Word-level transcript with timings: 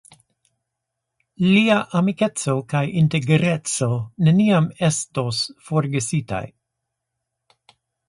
Lia 1.49 1.75
amikeco 1.99 2.57
kaj 2.73 2.83
integreco 3.03 3.91
neniam 4.29 4.73
estos 4.93 5.45
forgesitaj. 5.71 6.45